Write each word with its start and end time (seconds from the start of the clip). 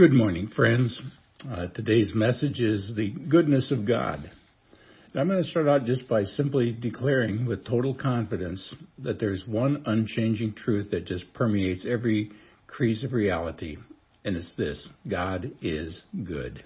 Good 0.00 0.14
morning, 0.14 0.48
friends. 0.56 0.98
Uh, 1.46 1.66
today's 1.74 2.12
message 2.14 2.58
is 2.58 2.94
the 2.96 3.10
goodness 3.28 3.70
of 3.70 3.86
God. 3.86 4.20
I'm 5.14 5.28
going 5.28 5.42
to 5.42 5.50
start 5.50 5.68
out 5.68 5.84
just 5.84 6.08
by 6.08 6.24
simply 6.24 6.72
declaring 6.72 7.44
with 7.44 7.66
total 7.66 7.94
confidence 7.94 8.74
that 9.00 9.20
there's 9.20 9.44
one 9.46 9.82
unchanging 9.84 10.54
truth 10.54 10.92
that 10.92 11.04
just 11.04 11.30
permeates 11.34 11.84
every 11.86 12.30
crease 12.66 13.04
of 13.04 13.12
reality, 13.12 13.76
and 14.24 14.38
it's 14.38 14.54
this 14.56 14.88
God 15.06 15.52
is 15.60 16.02
good. 16.24 16.64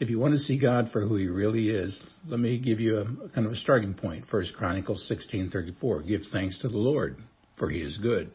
If 0.00 0.10
you 0.10 0.18
want 0.18 0.34
to 0.34 0.40
see 0.40 0.58
God 0.58 0.88
for 0.92 1.06
who 1.06 1.14
he 1.14 1.28
really 1.28 1.68
is, 1.68 2.02
let 2.26 2.40
me 2.40 2.58
give 2.58 2.80
you 2.80 2.98
a, 2.98 3.04
kind 3.32 3.46
of 3.46 3.52
a 3.52 3.56
starting 3.58 3.94
point. 3.94 4.24
First 4.28 4.56
Chronicles 4.56 5.08
16:34. 5.08 6.08
Give 6.08 6.22
thanks 6.32 6.58
to 6.62 6.68
the 6.68 6.78
Lord, 6.78 7.16
for 7.56 7.70
he 7.70 7.80
is 7.80 7.96
good. 7.98 8.32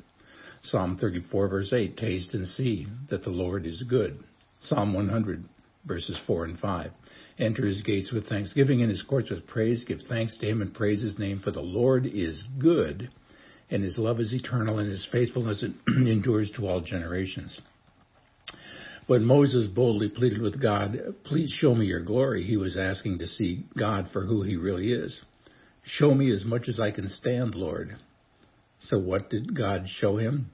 Psalm 0.64 0.98
34 1.00 1.48
verse 1.48 1.74
8. 1.74 1.98
Taste 1.98 2.34
and 2.34 2.48
see 2.48 2.88
that 3.10 3.24
the 3.24 3.30
Lord 3.30 3.66
is 3.66 3.84
good. 3.84 4.24
Psalm 4.62 4.94
100 4.94 5.44
verses 5.86 6.20
4 6.26 6.46
and 6.46 6.60
5. 6.60 6.92
Enter 7.38 7.66
his 7.66 7.82
gates 7.82 8.12
with 8.12 8.28
thanksgiving 8.28 8.82
and 8.82 8.90
his 8.90 9.02
courts 9.04 9.30
with 9.30 9.46
praise. 9.48 9.84
Give 9.84 10.00
thanks 10.08 10.38
to 10.38 10.48
him 10.48 10.62
and 10.62 10.74
praise 10.74 11.02
his 11.02 11.20
name, 11.20 11.42
for 11.44 11.52
the 11.52 11.62
Lord 11.62 12.06
is 12.06 12.44
good, 12.60 13.10
and 13.70 13.84
his 13.84 13.98
love 13.98 14.20
is 14.20 14.34
eternal, 14.34 14.80
and 14.80 14.90
his 14.90 15.08
faithfulness 15.12 15.64
endures 15.88 16.52
to 16.52 16.68
all 16.68 16.80
generations. 16.80 17.60
When 19.08 19.26
Moses 19.26 19.68
boldly 19.68 20.10
pleaded 20.10 20.42
with 20.42 20.62
God, 20.62 20.98
Please 21.26 21.52
show 21.52 21.76
me 21.76 21.86
your 21.86 22.04
glory, 22.04 22.44
he 22.44 22.58
was 22.58 22.78
asking 22.78 23.20
to 23.20 23.28
see 23.28 23.66
God 23.78 24.08
for 24.14 24.26
who 24.26 24.42
he 24.42 24.56
really 24.56 24.92
is. 24.92 25.22
Show 25.84 26.16
me 26.16 26.32
as 26.32 26.46
much 26.46 26.68
as 26.68 26.80
I 26.80 26.92
can 26.92 27.10
stand, 27.10 27.54
Lord. 27.54 27.96
So 28.80 29.00
what 29.00 29.30
did 29.30 29.56
God 29.56 29.86
show 29.88 30.18
him? 30.18 30.52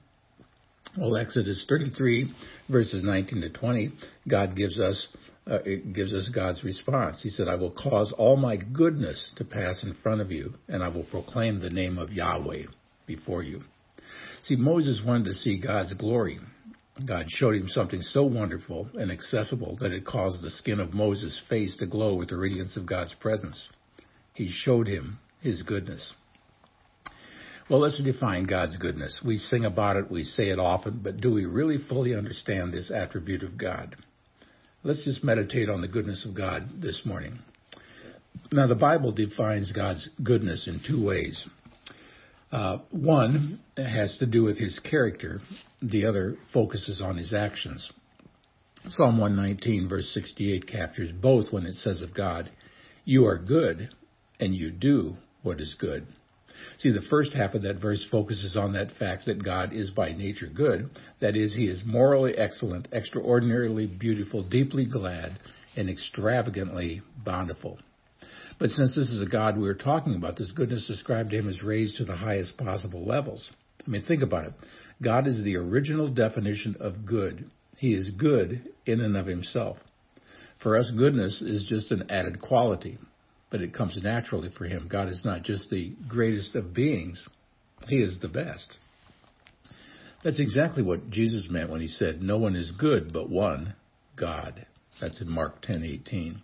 Well, 0.98 1.16
Exodus 1.16 1.64
33, 1.68 2.32
verses 2.68 3.02
19 3.02 3.40
to 3.40 3.50
20, 3.50 3.92
God 4.28 4.56
gives 4.56 4.78
us 4.78 5.08
uh, 5.44 5.58
it 5.64 5.92
gives 5.92 6.12
us 6.12 6.30
God's 6.32 6.62
response. 6.62 7.20
He 7.20 7.28
said, 7.28 7.48
"I 7.48 7.56
will 7.56 7.72
cause 7.72 8.12
all 8.16 8.36
my 8.36 8.56
goodness 8.56 9.32
to 9.36 9.44
pass 9.44 9.82
in 9.82 9.94
front 9.94 10.20
of 10.20 10.30
you, 10.30 10.54
and 10.68 10.84
I 10.84 10.88
will 10.88 11.04
proclaim 11.04 11.58
the 11.58 11.70
name 11.70 11.98
of 11.98 12.12
Yahweh 12.12 12.66
before 13.06 13.42
you." 13.42 13.62
See, 14.42 14.54
Moses 14.54 15.02
wanted 15.04 15.24
to 15.24 15.34
see 15.34 15.58
God's 15.58 15.94
glory. 15.94 16.38
God 17.04 17.26
showed 17.28 17.56
him 17.56 17.68
something 17.68 18.02
so 18.02 18.24
wonderful 18.24 18.88
and 18.94 19.10
accessible 19.10 19.76
that 19.80 19.92
it 19.92 20.04
caused 20.04 20.42
the 20.42 20.50
skin 20.50 20.78
of 20.78 20.94
Moses' 20.94 21.40
face 21.48 21.76
to 21.78 21.86
glow 21.86 22.14
with 22.14 22.28
the 22.28 22.36
radiance 22.36 22.76
of 22.76 22.86
God's 22.86 23.14
presence. 23.14 23.68
He 24.34 24.48
showed 24.48 24.86
him 24.86 25.18
his 25.40 25.62
goodness. 25.62 26.12
Well, 27.70 27.80
let's 27.80 28.02
define 28.02 28.44
God's 28.44 28.76
goodness. 28.76 29.20
We 29.24 29.38
sing 29.38 29.64
about 29.64 29.96
it, 29.96 30.10
we 30.10 30.24
say 30.24 30.50
it 30.50 30.58
often, 30.58 31.00
but 31.02 31.20
do 31.20 31.32
we 31.32 31.44
really 31.44 31.78
fully 31.88 32.14
understand 32.14 32.72
this 32.72 32.90
attribute 32.90 33.42
of 33.42 33.56
God? 33.56 33.96
Let's 34.82 35.04
just 35.04 35.22
meditate 35.22 35.68
on 35.68 35.80
the 35.80 35.88
goodness 35.88 36.26
of 36.26 36.36
God 36.36 36.80
this 36.80 37.02
morning. 37.04 37.38
Now, 38.50 38.66
the 38.66 38.74
Bible 38.74 39.12
defines 39.12 39.70
God's 39.72 40.08
goodness 40.22 40.66
in 40.66 40.80
two 40.86 41.06
ways. 41.06 41.46
Uh, 42.50 42.78
one 42.90 43.60
has 43.76 44.16
to 44.18 44.26
do 44.26 44.42
with 44.42 44.58
his 44.58 44.78
character, 44.80 45.40
the 45.80 46.04
other 46.04 46.36
focuses 46.52 47.00
on 47.00 47.16
his 47.16 47.32
actions. 47.32 47.90
Psalm 48.88 49.18
119, 49.18 49.88
verse 49.88 50.10
68, 50.12 50.66
captures 50.66 51.12
both 51.12 51.52
when 51.52 51.64
it 51.64 51.76
says 51.76 52.02
of 52.02 52.12
God, 52.12 52.50
You 53.04 53.26
are 53.26 53.38
good, 53.38 53.88
and 54.40 54.54
you 54.54 54.70
do 54.70 55.16
what 55.42 55.60
is 55.60 55.74
good. 55.78 56.06
See, 56.78 56.90
the 56.90 57.06
first 57.08 57.32
half 57.32 57.54
of 57.54 57.62
that 57.62 57.80
verse 57.80 58.06
focuses 58.10 58.56
on 58.56 58.72
that 58.72 58.92
fact 58.98 59.26
that 59.26 59.44
God 59.44 59.72
is 59.72 59.90
by 59.90 60.12
nature 60.12 60.48
good. 60.52 60.90
That 61.20 61.36
is, 61.36 61.54
He 61.54 61.66
is 61.66 61.82
morally 61.86 62.36
excellent, 62.36 62.88
extraordinarily 62.92 63.86
beautiful, 63.86 64.48
deeply 64.48 64.86
glad, 64.86 65.38
and 65.76 65.88
extravagantly 65.88 67.02
bountiful. 67.24 67.78
But 68.58 68.70
since 68.70 68.94
this 68.94 69.10
is 69.10 69.20
a 69.20 69.30
God 69.30 69.58
we 69.58 69.68
are 69.68 69.74
talking 69.74 70.14
about, 70.14 70.36
this 70.36 70.52
goodness 70.52 70.86
described 70.86 71.30
to 71.30 71.38
him 71.38 71.48
is 71.48 71.62
raised 71.62 71.96
to 71.96 72.04
the 72.04 72.14
highest 72.14 72.56
possible 72.58 73.04
levels. 73.04 73.50
I 73.84 73.90
mean, 73.90 74.02
think 74.02 74.22
about 74.22 74.46
it. 74.46 74.52
God 75.02 75.26
is 75.26 75.42
the 75.42 75.56
original 75.56 76.08
definition 76.08 76.76
of 76.78 77.04
good. 77.04 77.50
He 77.76 77.94
is 77.94 78.10
good 78.10 78.68
in 78.86 79.00
and 79.00 79.16
of 79.16 79.26
himself. 79.26 79.78
For 80.62 80.76
us, 80.76 80.90
goodness 80.96 81.42
is 81.42 81.66
just 81.68 81.90
an 81.90 82.08
added 82.08 82.40
quality, 82.40 82.98
but 83.52 83.60
it 83.60 83.74
comes 83.74 83.96
naturally 84.02 84.48
for 84.56 84.64
him. 84.64 84.88
God 84.90 85.08
is 85.08 85.24
not 85.26 85.42
just 85.42 85.68
the 85.68 85.92
greatest 86.08 86.56
of 86.56 86.72
beings, 86.72 87.28
he 87.86 87.96
is 87.96 88.18
the 88.20 88.28
best. 88.28 88.78
That's 90.24 90.40
exactly 90.40 90.82
what 90.82 91.10
Jesus 91.10 91.48
meant 91.50 91.70
when 91.70 91.82
he 91.82 91.88
said, 91.88 92.22
No 92.22 92.38
one 92.38 92.56
is 92.56 92.72
good 92.72 93.12
but 93.12 93.28
one, 93.28 93.74
God. 94.16 94.66
That's 95.00 95.20
in 95.20 95.28
Mark 95.28 95.62
10:18. 95.62 96.40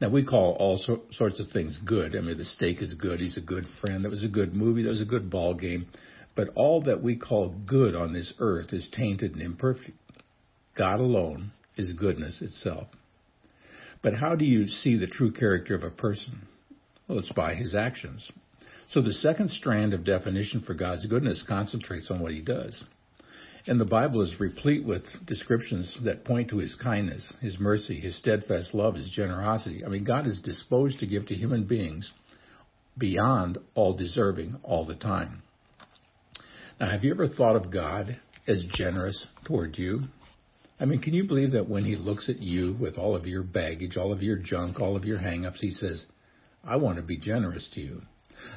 Now 0.00 0.08
we 0.08 0.24
call 0.24 0.56
all 0.58 0.78
so, 0.78 1.02
sorts 1.12 1.38
of 1.38 1.48
things 1.48 1.78
good. 1.84 2.16
I 2.16 2.20
mean, 2.20 2.36
the 2.36 2.44
steak 2.44 2.82
is 2.82 2.94
good. 2.94 3.20
He's 3.20 3.36
a 3.36 3.42
good 3.42 3.64
friend. 3.80 4.04
That 4.04 4.10
was 4.10 4.24
a 4.24 4.28
good 4.28 4.54
movie. 4.54 4.82
That 4.82 4.88
was 4.88 5.02
a 5.02 5.06
good 5.06 5.30
ball 5.30 5.54
game. 5.54 5.86
But 6.34 6.48
all 6.56 6.82
that 6.82 7.02
we 7.02 7.16
call 7.16 7.54
good 7.66 7.94
on 7.94 8.12
this 8.12 8.32
earth 8.38 8.72
is 8.72 8.88
tainted 8.90 9.32
and 9.32 9.42
imperfect. 9.42 9.96
God 10.76 10.98
alone 10.98 11.52
is 11.76 11.92
goodness 11.92 12.40
itself. 12.42 12.88
But 14.02 14.14
how 14.14 14.34
do 14.34 14.44
you 14.44 14.66
see 14.66 14.96
the 14.96 15.06
true 15.06 15.32
character 15.32 15.74
of 15.74 15.84
a 15.84 15.90
person? 15.90 16.42
Well, 17.08 17.18
it's 17.18 17.32
by 17.32 17.54
his 17.54 17.74
actions. 17.74 18.30
So 18.88 19.00
the 19.00 19.12
second 19.12 19.50
strand 19.50 19.94
of 19.94 20.04
definition 20.04 20.62
for 20.66 20.74
God's 20.74 21.06
goodness 21.06 21.44
concentrates 21.48 22.10
on 22.10 22.20
what 22.20 22.32
he 22.32 22.42
does. 22.42 22.84
And 23.66 23.80
the 23.80 23.84
Bible 23.84 24.22
is 24.22 24.40
replete 24.40 24.84
with 24.84 25.04
descriptions 25.24 25.96
that 26.04 26.24
point 26.24 26.50
to 26.50 26.58
his 26.58 26.74
kindness, 26.82 27.32
his 27.40 27.60
mercy, 27.60 28.00
his 28.00 28.16
steadfast 28.18 28.74
love, 28.74 28.96
his 28.96 29.08
generosity. 29.10 29.84
I 29.84 29.88
mean, 29.88 30.04
God 30.04 30.26
is 30.26 30.40
disposed 30.40 30.98
to 30.98 31.06
give 31.06 31.26
to 31.26 31.34
human 31.34 31.64
beings 31.64 32.10
beyond 32.98 33.58
all 33.74 33.96
deserving 33.96 34.56
all 34.64 34.84
the 34.84 34.96
time. 34.96 35.42
Now, 36.80 36.90
have 36.90 37.04
you 37.04 37.12
ever 37.12 37.28
thought 37.28 37.54
of 37.54 37.70
God 37.70 38.16
as 38.48 38.66
generous 38.72 39.26
toward 39.46 39.78
you? 39.78 40.00
I 40.82 40.84
mean, 40.84 41.00
can 41.00 41.14
you 41.14 41.22
believe 41.22 41.52
that 41.52 41.68
when 41.68 41.84
he 41.84 41.94
looks 41.94 42.28
at 42.28 42.40
you 42.40 42.76
with 42.80 42.98
all 42.98 43.14
of 43.14 43.24
your 43.24 43.44
baggage, 43.44 43.96
all 43.96 44.12
of 44.12 44.20
your 44.20 44.36
junk, 44.36 44.80
all 44.80 44.96
of 44.96 45.04
your 45.04 45.18
hangups, 45.18 45.60
he 45.60 45.70
says, 45.70 46.04
I 46.64 46.74
want 46.74 46.96
to 46.96 47.04
be 47.04 47.16
generous 47.16 47.70
to 47.74 47.80
you. 47.80 48.02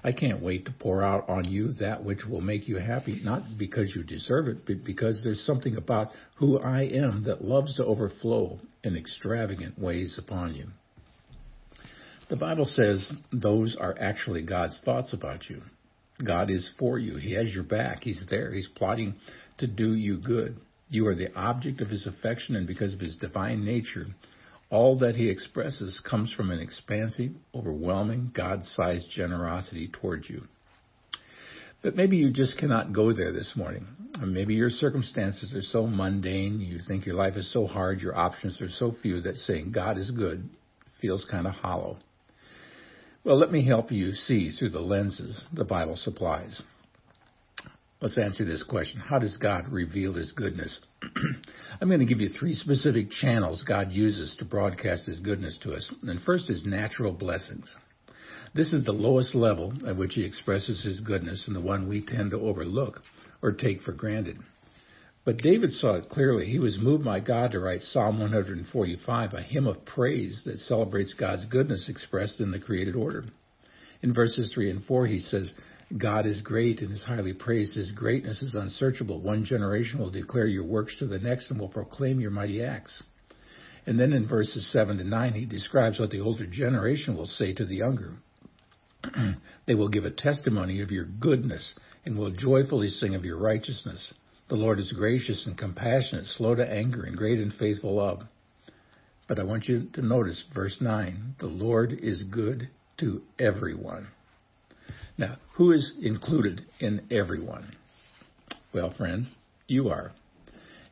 I 0.04 0.12
can't 0.12 0.42
wait 0.42 0.66
to 0.66 0.74
pour 0.80 1.04
out 1.04 1.30
on 1.30 1.46
you 1.46 1.74
that 1.74 2.04
which 2.04 2.26
will 2.26 2.42
make 2.42 2.68
you 2.68 2.78
happy, 2.78 3.22
not 3.24 3.44
because 3.60 3.94
you 3.96 4.04
deserve 4.04 4.48
it, 4.48 4.66
but 4.66 4.84
because 4.84 5.22
there's 5.24 5.46
something 5.46 5.78
about 5.78 6.10
who 6.38 6.58
I 6.58 6.86
am 6.86 7.26
that 7.26 7.46
loves 7.46 7.76
to 7.76 7.86
overflow 7.86 8.58
in 8.84 8.98
extravagant 8.98 9.78
ways 9.78 10.18
upon 10.18 10.56
you. 10.56 10.66
The 12.32 12.38
Bible 12.38 12.66
says 12.66 13.08
those 13.32 13.78
are 13.80 13.96
actually 14.00 14.42
God's 14.42 14.80
thoughts 14.84 15.14
about 15.14 15.48
you. 15.48 15.62
God 16.26 16.50
is 16.50 16.68
for 16.80 16.98
you. 16.98 17.18
He 17.18 17.36
has 17.36 17.54
your 17.54 17.66
back. 17.66 18.02
He's 18.02 18.24
there. 18.32 18.52
He's 18.52 18.70
plotting 18.76 19.14
to 19.60 19.68
do 19.68 19.94
you 19.94 20.18
good. 20.18 20.58
You 20.90 21.08
are 21.08 21.16
the 21.16 21.34
object 21.36 21.82
of 21.82 21.90
his 21.90 22.06
affection, 22.06 22.56
and 22.56 22.68
because 22.68 22.94
of 22.94 23.00
his 23.00 23.18
divine 23.18 23.66
nature, 23.66 24.08
all 24.70 25.00
that 25.00 25.16
he 25.16 25.30
expresses 25.30 26.02
comes 26.08 26.34
from 26.34 26.52
an 26.52 26.60
expansive, 26.60 27.32
overwhelming, 27.54 28.32
God 28.34 28.66
sized 28.66 29.10
generosity 29.10 29.90
towards 29.92 30.30
you. 30.30 30.44
But 31.82 31.96
maybe 31.96 32.18
you 32.18 32.32
just 32.32 32.58
cannot 32.58 32.94
go 32.94 33.14
there 33.14 33.32
this 33.32 33.54
morning. 33.56 33.86
Or 34.20 34.26
maybe 34.26 34.56
your 34.56 34.70
circumstances 34.70 35.54
are 35.54 35.62
so 35.62 35.86
mundane, 35.86 36.60
you 36.60 36.80
think 36.80 37.06
your 37.06 37.16
life 37.16 37.36
is 37.36 37.52
so 37.52 37.68
hard, 37.68 38.00
your 38.00 38.16
options 38.16 38.60
are 38.62 38.70
so 38.70 38.92
few 39.02 39.22
that 39.22 39.36
saying 39.36 39.72
God 39.72 39.98
is 39.98 40.10
good 40.10 40.50
feels 41.02 41.26
kind 41.30 41.46
of 41.46 41.54
hollow. 41.54 41.98
Well, 43.24 43.38
let 43.38 43.52
me 43.52 43.66
help 43.66 43.92
you 43.92 44.14
see 44.14 44.50
through 44.50 44.70
the 44.70 44.80
lenses 44.80 45.44
the 45.54 45.66
Bible 45.66 45.96
supplies. 45.96 46.62
Let's 48.02 48.18
answer 48.18 48.44
this 48.44 48.64
question. 48.64 49.00
How 49.00 49.20
does 49.20 49.38
God 49.38 49.70
reveal 49.70 50.14
his 50.14 50.32
goodness? 50.34 50.80
I'm 51.82 51.88
going 51.88 52.02
to 52.02 52.06
give 52.06 52.20
you 52.20 52.30
three 52.30 52.54
specific 52.54 53.10
channels 53.10 53.64
God 53.68 53.92
uses 53.92 54.36
to 54.40 54.46
broadcast 54.46 55.06
his 55.06 55.20
goodness 55.22 55.58
to 55.64 55.74
us. 55.74 55.90
And 56.04 56.22
first 56.22 56.50
is 56.50 56.66
natural 56.66 57.14
blessings. 57.14 57.74
This 58.54 58.74
is 58.74 58.86
the 58.86 58.92
lowest 58.92 59.34
level 59.34 59.74
at 59.88 59.98
which 59.98 60.16
he 60.16 60.26
expresses 60.26 60.84
his 60.84 61.00
goodness 61.00 61.48
and 61.48 61.56
the 61.56 61.62
one 61.62 61.88
we 61.88 62.06
tend 62.06 62.32
to 62.32 62.40
overlook 62.40 63.02
or 63.42 63.54
take 63.54 63.82
for 63.82 63.94
granted. 63.94 64.40
But 65.24 65.38
David 65.38 65.72
saw 65.72 65.96
it 65.96 66.10
clearly. 66.10 66.46
He 66.46 66.60
was 66.60 66.78
moved 66.80 67.04
by 67.04 67.20
God 67.20 67.52
to 67.52 67.60
write 67.60 67.82
Psalm 67.82 68.20
145, 68.20 69.34
a 69.34 69.42
hymn 69.42 69.68
of 69.68 69.84
praise 69.86 70.44
that 70.46 70.60
celebrates 70.60 71.16
God's 71.20 71.46
goodness 71.46 71.90
expressed 71.90 72.40
in 72.40 72.52
the 72.52 72.60
created 72.60 72.96
order. 72.96 73.24
In 74.04 74.14
verses 74.14 74.52
3 74.54 74.70
and 74.70 74.86
4, 74.86 75.08
he 75.08 75.20
says, 75.20 75.52
God 75.96 76.26
is 76.26 76.42
great 76.42 76.82
and 76.82 76.92
is 76.92 77.04
highly 77.04 77.34
praised. 77.34 77.76
His 77.76 77.92
greatness 77.92 78.42
is 78.42 78.56
unsearchable. 78.56 79.22
One 79.22 79.46
generation 79.46 80.00
will 80.00 80.10
declare 80.10 80.48
your 80.48 80.66
works 80.66 80.98
to 81.00 81.06
the 81.06 81.20
next 81.20 81.52
and 81.52 81.60
will 81.60 81.70
proclaim 81.70 82.20
your 82.20 82.32
mighty 82.32 82.64
acts. 82.64 83.04
And 83.86 84.00
then 84.00 84.14
in 84.14 84.28
verses 84.28 84.72
7 84.72 84.98
to 84.98 85.04
9, 85.04 85.34
he 85.34 85.46
describes 85.46 86.00
what 86.00 86.10
the 86.10 86.22
older 86.22 86.48
generation 86.48 87.16
will 87.16 87.28
say 87.28 87.54
to 87.54 87.66
the 87.66 87.76
younger. 87.76 88.14
they 89.68 89.76
will 89.76 89.90
give 89.90 90.06
a 90.06 90.12
testimony 90.12 90.82
of 90.82 90.90
your 90.90 91.06
goodness 91.06 91.76
and 92.04 92.18
will 92.18 92.32
joyfully 92.32 92.90
sing 92.90 93.14
of 93.14 93.26
your 93.26 93.38
righteousness. 93.38 94.14
The 94.50 94.56
Lord 94.56 94.80
is 94.80 94.92
gracious 94.92 95.46
and 95.46 95.58
compassionate, 95.58 96.26
slow 96.26 96.56
to 96.56 96.68
anger, 96.68 97.04
and 97.04 97.16
great 97.16 97.40
in 97.40 97.52
faithful 97.52 97.96
love. 97.96 98.24
But 99.28 99.40
I 99.40 99.44
want 99.44 99.68
you 99.68 99.88
to 99.94 100.02
notice 100.02 100.44
verse 100.54 100.78
9 100.82 101.36
the 101.40 101.48
Lord 101.48 101.94
is 101.94 102.24
good 102.24 102.70
to 103.00 103.22
everyone. 103.40 104.08
Now, 105.18 105.38
who 105.56 105.72
is 105.72 105.94
included 106.02 106.66
in 106.80 107.08
everyone? 107.12 107.76
Well, 108.74 108.94
friend, 108.98 109.28
you 109.68 109.90
are. 109.90 110.12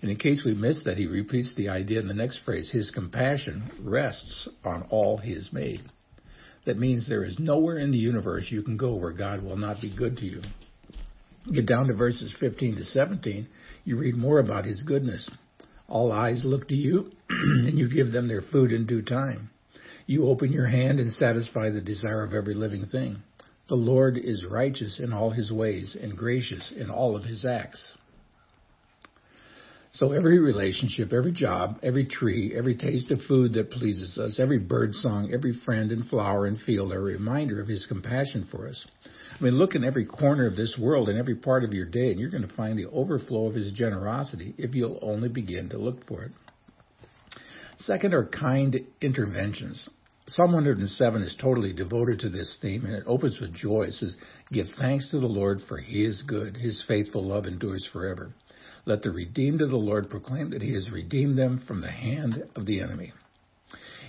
And 0.01 0.11
in 0.11 0.17
case 0.17 0.43
we 0.45 0.53
missed 0.53 0.85
that, 0.85 0.97
he 0.97 1.07
repeats 1.07 1.53
the 1.55 1.69
idea 1.69 1.99
in 1.99 2.07
the 2.07 2.13
next 2.13 2.41
phrase 2.43 2.69
His 2.69 2.91
compassion 2.91 3.71
rests 3.81 4.49
on 4.63 4.87
all 4.89 5.17
He 5.17 5.33
has 5.33 5.49
made. 5.51 5.81
That 6.65 6.77
means 6.77 7.07
there 7.07 7.23
is 7.25 7.39
nowhere 7.39 7.77
in 7.77 7.91
the 7.91 7.97
universe 7.97 8.47
you 8.49 8.63
can 8.63 8.77
go 8.77 8.95
where 8.95 9.13
God 9.13 9.43
will 9.43 9.57
not 9.57 9.81
be 9.81 9.95
good 9.95 10.17
to 10.17 10.25
you. 10.25 10.41
Get 11.53 11.65
down 11.65 11.87
to 11.87 11.95
verses 11.95 12.35
15 12.39 12.75
to 12.77 12.83
17, 12.83 13.47
you 13.83 13.97
read 13.97 14.15
more 14.15 14.39
about 14.39 14.65
His 14.65 14.81
goodness. 14.81 15.29
All 15.87 16.11
eyes 16.11 16.43
look 16.45 16.69
to 16.69 16.75
you, 16.75 17.11
and 17.29 17.77
you 17.77 17.89
give 17.89 18.11
them 18.11 18.27
their 18.27 18.41
food 18.41 18.71
in 18.71 18.85
due 18.85 19.01
time. 19.01 19.49
You 20.05 20.27
open 20.27 20.51
your 20.51 20.67
hand 20.67 20.99
and 20.99 21.11
satisfy 21.11 21.69
the 21.69 21.81
desire 21.81 22.23
of 22.23 22.33
every 22.33 22.55
living 22.55 22.85
thing. 22.85 23.17
The 23.73 23.77
Lord 23.77 24.19
is 24.19 24.45
righteous 24.45 24.99
in 24.99 25.13
all 25.13 25.31
his 25.31 25.51
ways 25.51 25.97
and 25.99 26.15
gracious 26.15 26.71
in 26.77 26.91
all 26.91 27.15
of 27.15 27.23
his 27.23 27.43
acts. 27.43 27.93
So 29.93 30.11
every 30.11 30.37
relationship, 30.37 31.11
every 31.11 31.31
job, 31.31 31.79
every 31.81 32.05
tree, 32.05 32.53
every 32.55 32.75
taste 32.75 33.09
of 33.09 33.19
food 33.27 33.53
that 33.53 33.71
pleases 33.71 34.19
us, 34.19 34.39
every 34.39 34.59
bird 34.59 34.93
song, 34.93 35.31
every 35.33 35.53
friend 35.65 35.91
and 35.91 36.05
flower 36.05 36.45
and 36.45 36.59
field 36.59 36.93
are 36.93 36.99
a 36.99 37.13
reminder 37.13 37.59
of 37.59 37.67
his 37.67 37.87
compassion 37.87 38.47
for 38.51 38.67
us. 38.69 38.85
I 39.39 39.43
mean, 39.43 39.55
look 39.55 39.73
in 39.73 39.83
every 39.83 40.05
corner 40.05 40.45
of 40.45 40.55
this 40.55 40.77
world 40.79 41.09
and 41.09 41.17
every 41.17 41.37
part 41.37 41.63
of 41.63 41.73
your 41.73 41.87
day, 41.87 42.11
and 42.11 42.19
you're 42.19 42.29
going 42.29 42.47
to 42.47 42.55
find 42.55 42.77
the 42.77 42.91
overflow 42.91 43.47
of 43.47 43.55
his 43.55 43.73
generosity 43.73 44.53
if 44.59 44.75
you'll 44.75 44.99
only 45.01 45.29
begin 45.29 45.69
to 45.69 45.79
look 45.79 46.05
for 46.05 46.21
it. 46.21 46.31
Second 47.79 48.13
are 48.13 48.27
kind 48.27 48.81
interventions. 49.01 49.89
Psalm 50.27 50.53
107 50.53 51.21
is 51.21 51.37
totally 51.41 51.73
devoted 51.73 52.19
to 52.19 52.29
this 52.29 52.57
theme, 52.61 52.85
and 52.85 52.95
it 52.95 53.03
opens 53.05 53.39
with 53.41 53.53
joy. 53.53 53.83
It 53.83 53.93
says, 53.93 54.15
Give 54.51 54.67
thanks 54.79 55.11
to 55.11 55.19
the 55.19 55.27
Lord, 55.27 55.59
for 55.67 55.77
he 55.77 56.05
is 56.05 56.23
good. 56.25 56.55
His 56.55 56.83
faithful 56.87 57.27
love 57.27 57.45
endures 57.45 57.85
forever. 57.91 58.33
Let 58.85 59.01
the 59.01 59.11
redeemed 59.11 59.61
of 59.61 59.69
the 59.69 59.75
Lord 59.75 60.09
proclaim 60.09 60.51
that 60.51 60.61
he 60.61 60.73
has 60.73 60.89
redeemed 60.91 61.37
them 61.37 61.63
from 61.67 61.81
the 61.81 61.91
hand 61.91 62.43
of 62.55 62.65
the 62.65 62.81
enemy. 62.81 63.11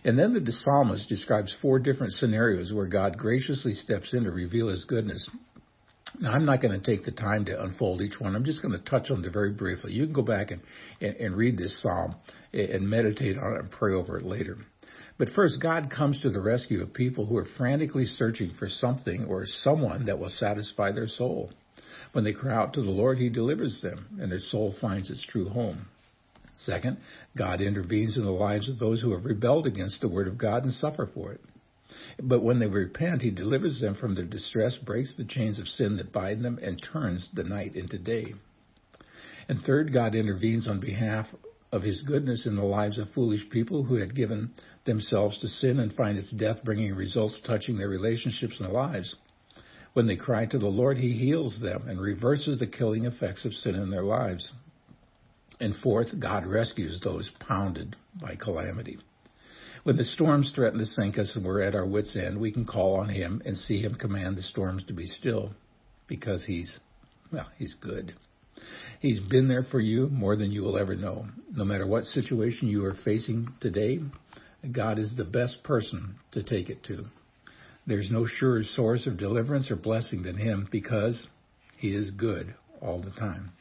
And 0.04 0.18
then 0.18 0.34
the 0.34 0.52
psalmist 0.52 1.08
describes 1.08 1.56
four 1.60 1.78
different 1.78 2.12
scenarios 2.12 2.72
where 2.72 2.86
God 2.86 3.16
graciously 3.16 3.74
steps 3.74 4.12
in 4.12 4.24
to 4.24 4.30
reveal 4.30 4.68
his 4.68 4.84
goodness. 4.84 5.28
Now, 6.20 6.32
I'm 6.32 6.44
not 6.44 6.60
going 6.60 6.78
to 6.78 6.84
take 6.84 7.04
the 7.04 7.12
time 7.12 7.46
to 7.46 7.62
unfold 7.62 8.02
each 8.02 8.20
one. 8.20 8.36
I'm 8.36 8.44
just 8.44 8.62
going 8.62 8.78
to 8.78 8.84
touch 8.84 9.10
on 9.10 9.22
them 9.22 9.32
very 9.32 9.52
briefly. 9.52 9.92
You 9.92 10.04
can 10.04 10.12
go 10.12 10.22
back 10.22 10.50
and, 10.50 10.60
and, 11.00 11.16
and 11.16 11.36
read 11.36 11.56
this 11.56 11.82
psalm 11.82 12.16
and 12.52 12.88
meditate 12.88 13.38
on 13.38 13.54
it 13.54 13.60
and 13.60 13.70
pray 13.70 13.94
over 13.94 14.18
it 14.18 14.24
later. 14.24 14.58
But 15.16 15.30
first, 15.30 15.60
God 15.60 15.90
comes 15.90 16.20
to 16.20 16.30
the 16.30 16.40
rescue 16.40 16.82
of 16.82 16.92
people 16.92 17.26
who 17.26 17.36
are 17.36 17.46
frantically 17.56 18.04
searching 18.04 18.50
for 18.58 18.68
something 18.68 19.26
or 19.26 19.46
someone 19.46 20.06
that 20.06 20.18
will 20.18 20.30
satisfy 20.30 20.90
their 20.90 21.06
soul. 21.06 21.52
When 22.12 22.24
they 22.24 22.32
cry 22.32 22.54
out 22.54 22.74
to 22.74 22.82
the 22.82 22.90
Lord, 22.90 23.18
He 23.18 23.28
delivers 23.28 23.80
them, 23.80 24.18
and 24.20 24.30
their 24.30 24.40
soul 24.40 24.74
finds 24.80 25.10
its 25.10 25.24
true 25.26 25.48
home. 25.48 25.86
Second, 26.56 26.98
God 27.36 27.60
intervenes 27.60 28.16
in 28.16 28.24
the 28.24 28.30
lives 28.30 28.68
of 28.68 28.78
those 28.78 29.02
who 29.02 29.12
have 29.12 29.24
rebelled 29.24 29.66
against 29.66 30.00
the 30.00 30.08
Word 30.08 30.28
of 30.28 30.38
God 30.38 30.64
and 30.64 30.72
suffer 30.72 31.06
for 31.12 31.32
it. 31.32 31.40
But 32.20 32.42
when 32.42 32.58
they 32.58 32.66
repent, 32.66 33.22
He 33.22 33.30
delivers 33.30 33.80
them 33.80 33.94
from 33.94 34.14
their 34.14 34.24
distress, 34.24 34.76
breaks 34.78 35.16
the 35.16 35.24
chains 35.24 35.60
of 35.60 35.68
sin 35.68 35.96
that 35.96 36.12
bind 36.12 36.44
them, 36.44 36.58
and 36.62 36.80
turns 36.92 37.28
the 37.34 37.44
night 37.44 37.76
into 37.76 37.98
day. 37.98 38.34
And 39.48 39.60
third, 39.60 39.92
God 39.92 40.14
intervenes 40.14 40.66
on 40.66 40.80
behalf 40.80 41.26
of 41.74 41.82
his 41.82 42.02
goodness 42.02 42.46
in 42.46 42.54
the 42.54 42.62
lives 42.62 42.98
of 42.98 43.10
foolish 43.10 43.50
people 43.50 43.82
who 43.82 43.96
had 43.96 44.14
given 44.14 44.54
themselves 44.84 45.36
to 45.40 45.48
sin 45.48 45.80
and 45.80 45.92
find 45.92 46.16
its 46.16 46.30
death 46.30 46.58
bringing 46.64 46.94
results 46.94 47.42
touching 47.44 47.76
their 47.76 47.88
relationships 47.88 48.60
and 48.60 48.72
lives. 48.72 49.16
When 49.92 50.06
they 50.06 50.14
cry 50.14 50.46
to 50.46 50.58
the 50.58 50.68
Lord, 50.68 50.98
he 50.98 51.12
heals 51.12 51.60
them 51.60 51.88
and 51.88 52.00
reverses 52.00 52.60
the 52.60 52.68
killing 52.68 53.06
effects 53.06 53.44
of 53.44 53.52
sin 53.52 53.74
in 53.74 53.90
their 53.90 54.04
lives. 54.04 54.52
And 55.58 55.74
fourth, 55.74 56.08
God 56.20 56.46
rescues 56.46 57.00
those 57.00 57.28
pounded 57.40 57.96
by 58.20 58.36
calamity. 58.36 58.98
When 59.82 59.96
the 59.96 60.04
storms 60.04 60.52
threaten 60.54 60.78
to 60.78 60.86
sink 60.86 61.18
us 61.18 61.34
and 61.34 61.44
we're 61.44 61.62
at 61.62 61.74
our 61.74 61.86
wits' 61.86 62.16
end, 62.16 62.40
we 62.40 62.52
can 62.52 62.64
call 62.64 63.00
on 63.00 63.08
him 63.08 63.42
and 63.44 63.56
see 63.56 63.82
him 63.82 63.96
command 63.96 64.38
the 64.38 64.42
storms 64.42 64.84
to 64.84 64.92
be 64.92 65.06
still 65.06 65.50
because 66.06 66.44
he's, 66.44 66.78
well, 67.32 67.48
he's 67.58 67.74
good. 67.74 68.14
He's 69.04 69.20
been 69.20 69.48
there 69.48 69.64
for 69.70 69.80
you 69.80 70.08
more 70.08 70.34
than 70.34 70.50
you 70.50 70.62
will 70.62 70.78
ever 70.78 70.96
know. 70.96 71.26
No 71.54 71.66
matter 71.66 71.86
what 71.86 72.04
situation 72.04 72.68
you 72.68 72.86
are 72.86 72.96
facing 73.04 73.48
today, 73.60 73.98
God 74.72 74.98
is 74.98 75.12
the 75.14 75.26
best 75.26 75.62
person 75.62 76.14
to 76.32 76.42
take 76.42 76.70
it 76.70 76.82
to. 76.84 77.04
There's 77.86 78.08
no 78.10 78.24
surer 78.24 78.62
source 78.62 79.06
of 79.06 79.18
deliverance 79.18 79.70
or 79.70 79.76
blessing 79.76 80.22
than 80.22 80.38
Him 80.38 80.68
because 80.72 81.26
He 81.76 81.94
is 81.94 82.12
good 82.12 82.54
all 82.80 83.02
the 83.02 83.10
time. 83.10 83.52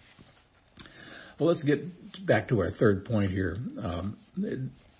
Well, 1.37 1.49
let's 1.49 1.63
get 1.63 1.81
back 2.25 2.47
to 2.47 2.61
our 2.61 2.71
third 2.71 3.03
point 3.03 3.31
here. 3.31 3.57
Um, 3.83 4.15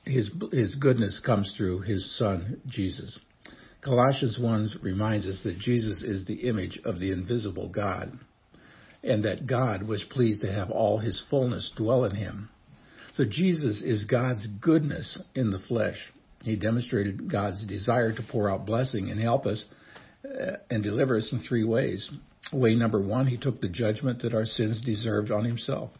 his, 0.03 0.29
his 0.51 0.75
goodness 0.75 1.21
comes 1.25 1.53
through 1.55 1.83
His 1.83 2.17
Son, 2.17 2.59
Jesus. 2.67 3.17
Colossians 3.81 4.37
1 4.37 4.71
reminds 4.81 5.25
us 5.25 5.39
that 5.45 5.57
Jesus 5.57 6.03
is 6.03 6.25
the 6.25 6.49
image 6.49 6.81
of 6.83 6.99
the 6.99 7.13
invisible 7.13 7.69
God 7.69 8.19
and 9.03 9.23
that 9.25 9.47
God 9.47 9.83
was 9.87 10.03
pleased 10.09 10.41
to 10.41 10.51
have 10.51 10.71
all 10.71 10.97
his 10.97 11.23
fullness 11.29 11.71
dwell 11.75 12.05
in 12.05 12.15
him. 12.15 12.49
So 13.15 13.25
Jesus 13.29 13.81
is 13.81 14.05
God's 14.05 14.47
goodness 14.61 15.21
in 15.35 15.51
the 15.51 15.59
flesh. 15.59 15.97
He 16.41 16.55
demonstrated 16.55 17.31
God's 17.31 17.65
desire 17.65 18.13
to 18.13 18.23
pour 18.31 18.49
out 18.49 18.65
blessing 18.65 19.09
and 19.09 19.19
help 19.19 19.45
us 19.45 19.63
uh, 20.25 20.57
and 20.69 20.83
deliver 20.83 21.17
us 21.17 21.31
in 21.31 21.39
three 21.39 21.63
ways. 21.63 22.09
Way 22.51 22.75
number 22.75 23.01
one, 23.01 23.27
he 23.27 23.37
took 23.37 23.61
the 23.61 23.69
judgment 23.69 24.21
that 24.21 24.33
our 24.33 24.45
sins 24.45 24.81
deserved 24.81 25.31
on 25.31 25.45
himself. 25.45 25.91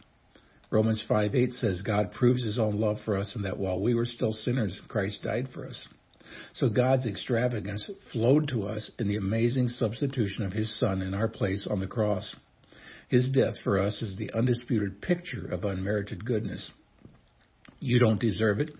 Romans 0.70 1.04
5 1.06 1.34
8 1.34 1.52
says, 1.52 1.82
God 1.82 2.10
proves 2.12 2.42
his 2.42 2.58
own 2.58 2.80
love 2.80 2.96
for 3.04 3.16
us 3.16 3.34
and 3.36 3.44
that 3.44 3.58
while 3.58 3.80
we 3.80 3.94
were 3.94 4.04
still 4.04 4.32
sinners, 4.32 4.80
Christ 4.88 5.22
died 5.22 5.48
for 5.54 5.66
us. 5.66 5.86
So 6.54 6.68
God's 6.68 7.06
extravagance 7.06 7.88
flowed 8.12 8.48
to 8.48 8.64
us 8.64 8.90
in 8.98 9.08
the 9.08 9.16
amazing 9.16 9.68
substitution 9.68 10.44
of 10.44 10.52
his 10.52 10.78
Son 10.80 11.02
in 11.02 11.14
our 11.14 11.28
place 11.28 11.66
on 11.70 11.80
the 11.80 11.86
cross. 11.86 12.34
His 13.14 13.30
death 13.30 13.54
for 13.62 13.78
us 13.78 14.02
is 14.02 14.16
the 14.16 14.32
undisputed 14.32 15.00
picture 15.00 15.46
of 15.46 15.62
unmerited 15.62 16.24
goodness. 16.24 16.72
You 17.78 18.00
don't 18.00 18.18
deserve 18.18 18.58
it. 18.58 18.72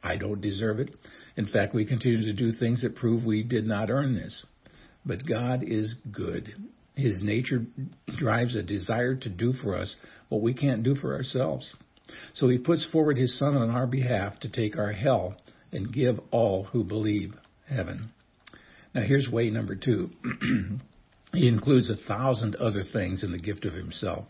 I 0.00 0.16
don't 0.16 0.40
deserve 0.40 0.78
it. 0.78 0.90
In 1.36 1.46
fact, 1.46 1.74
we 1.74 1.84
continue 1.84 2.24
to 2.24 2.32
do 2.34 2.52
things 2.52 2.82
that 2.82 2.94
prove 2.94 3.24
we 3.24 3.42
did 3.42 3.66
not 3.66 3.90
earn 3.90 4.14
this. 4.14 4.46
But 5.04 5.26
God 5.26 5.64
is 5.64 5.96
good. 6.12 6.54
His 6.94 7.20
nature 7.20 7.66
drives 8.16 8.54
a 8.54 8.62
desire 8.62 9.16
to 9.16 9.28
do 9.28 9.52
for 9.52 9.74
us 9.74 9.96
what 10.28 10.40
we 10.40 10.54
can't 10.54 10.84
do 10.84 10.94
for 10.94 11.12
ourselves. 11.12 11.68
So 12.34 12.48
he 12.48 12.58
puts 12.58 12.86
forward 12.92 13.18
his 13.18 13.36
son 13.36 13.56
on 13.56 13.70
our 13.70 13.88
behalf 13.88 14.38
to 14.42 14.52
take 14.52 14.78
our 14.78 14.92
hell 14.92 15.34
and 15.72 15.92
give 15.92 16.20
all 16.30 16.62
who 16.62 16.84
believe 16.84 17.34
heaven. 17.68 18.12
Now 18.94 19.02
here's 19.02 19.28
way 19.28 19.50
number 19.50 19.74
two. 19.74 20.10
He 21.34 21.48
includes 21.48 21.90
a 21.90 21.96
thousand 21.96 22.56
other 22.56 22.82
things 22.92 23.22
in 23.24 23.32
the 23.32 23.38
gift 23.38 23.64
of 23.64 23.74
himself. 23.74 24.26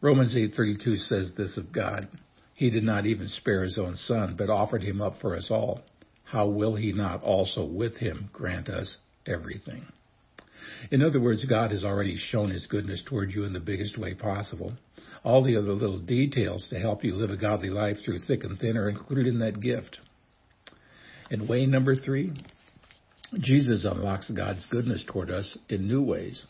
Romans 0.00 0.34
8:32 0.34 0.98
says 0.98 1.34
this 1.34 1.56
of 1.56 1.72
God, 1.72 2.08
he 2.56 2.70
did 2.70 2.84
not 2.84 3.04
even 3.04 3.28
spare 3.28 3.62
his 3.62 3.76
own 3.78 3.96
son, 3.96 4.34
but 4.36 4.48
offered 4.48 4.82
him 4.82 5.02
up 5.02 5.18
for 5.20 5.36
us 5.36 5.50
all. 5.50 5.82
How 6.24 6.48
will 6.48 6.74
he 6.74 6.92
not 6.92 7.22
also 7.22 7.64
with 7.64 7.98
him 7.98 8.30
grant 8.32 8.68
us 8.68 8.96
everything? 9.26 9.84
In 10.90 11.02
other 11.02 11.20
words, 11.20 11.44
God 11.44 11.70
has 11.70 11.84
already 11.84 12.16
shown 12.16 12.50
his 12.50 12.66
goodness 12.66 13.02
towards 13.06 13.34
you 13.34 13.44
in 13.44 13.52
the 13.52 13.60
biggest 13.60 13.98
way 13.98 14.14
possible. 14.14 14.72
All 15.22 15.44
the 15.44 15.56
other 15.56 15.72
little 15.72 15.98
details 15.98 16.66
to 16.70 16.78
help 16.78 17.04
you 17.04 17.14
live 17.14 17.30
a 17.30 17.36
godly 17.36 17.70
life 17.70 17.98
through 18.04 18.20
thick 18.20 18.42
and 18.44 18.58
thin 18.58 18.76
are 18.76 18.88
included 18.88 19.26
in 19.26 19.38
that 19.40 19.60
gift. 19.60 19.98
And 21.30 21.48
way 21.48 21.66
number 21.66 21.94
three, 21.94 22.32
Jesus 23.34 23.84
unlocks 23.84 24.30
God's 24.30 24.64
goodness 24.70 25.04
toward 25.06 25.30
us 25.30 25.56
in 25.68 25.88
new 25.88 26.02
ways. 26.02 26.44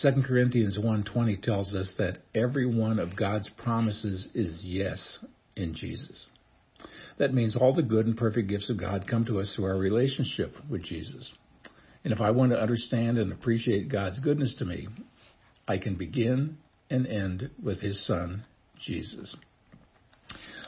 2 0.00 0.22
Corinthians 0.22 0.78
1:20 0.78 1.36
tells 1.42 1.74
us 1.74 1.94
that 1.98 2.18
every 2.34 2.66
one 2.66 2.98
of 2.98 3.14
God's 3.14 3.48
promises 3.50 4.26
is 4.34 4.64
yes 4.64 5.18
in 5.54 5.74
Jesus. 5.74 6.26
That 7.18 7.34
means 7.34 7.56
all 7.56 7.74
the 7.74 7.82
good 7.82 8.06
and 8.06 8.16
perfect 8.16 8.48
gifts 8.48 8.70
of 8.70 8.78
God 8.78 9.06
come 9.06 9.26
to 9.26 9.38
us 9.40 9.54
through 9.54 9.66
our 9.66 9.76
relationship 9.76 10.56
with 10.68 10.82
Jesus. 10.82 11.30
And 12.04 12.12
if 12.12 12.20
I 12.20 12.30
want 12.30 12.52
to 12.52 12.60
understand 12.60 13.18
and 13.18 13.32
appreciate 13.32 13.90
God's 13.90 14.18
goodness 14.18 14.54
to 14.56 14.64
me, 14.64 14.88
I 15.68 15.78
can 15.78 15.94
begin 15.94 16.56
and 16.90 17.06
end 17.06 17.50
with 17.62 17.80
his 17.80 18.04
son, 18.06 18.44
Jesus. 18.80 19.36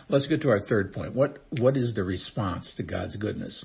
Let's 0.08 0.26
get 0.26 0.42
to 0.42 0.50
our 0.50 0.60
third 0.60 0.92
point. 0.92 1.14
What 1.14 1.38
what 1.58 1.76
is 1.76 1.94
the 1.94 2.04
response 2.04 2.74
to 2.76 2.82
God's 2.82 3.16
goodness? 3.16 3.64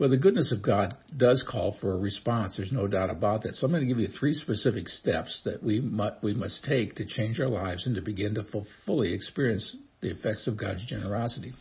Well, 0.00 0.08
the 0.08 0.16
goodness 0.16 0.50
of 0.50 0.62
God 0.62 0.96
does 1.14 1.44
call 1.46 1.76
for 1.78 1.92
a 1.92 1.98
response. 1.98 2.56
There's 2.56 2.72
no 2.72 2.88
doubt 2.88 3.10
about 3.10 3.42
that. 3.42 3.56
So 3.56 3.66
I'm 3.66 3.70
going 3.70 3.86
to 3.86 3.86
give 3.86 4.00
you 4.00 4.08
three 4.08 4.32
specific 4.32 4.88
steps 4.88 5.42
that 5.44 5.62
we 5.62 5.82
must, 5.82 6.22
we 6.22 6.32
must 6.32 6.64
take 6.64 6.94
to 6.94 7.04
change 7.04 7.38
our 7.38 7.50
lives 7.50 7.86
and 7.86 7.94
to 7.96 8.00
begin 8.00 8.34
to 8.36 8.46
fully 8.86 9.12
experience 9.12 9.76
the 10.00 10.10
effects 10.10 10.46
of 10.46 10.56
God's 10.56 10.86
generosity. 10.86 11.52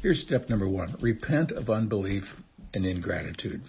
Here's 0.00 0.22
step 0.22 0.48
number 0.48 0.66
one 0.66 0.96
repent 0.98 1.52
of 1.52 1.68
unbelief 1.68 2.24
and 2.72 2.86
ingratitude. 2.86 3.60